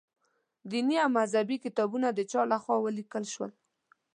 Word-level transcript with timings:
دیني 0.69 0.97
او 1.03 1.09
مذهبي 1.19 1.57
کتابونه 1.65 2.07
د 2.13 2.19
چا 2.31 2.41
له 2.51 2.57
خوا 2.63 2.75
ولیکل 2.81 3.23
شول. 3.33 3.51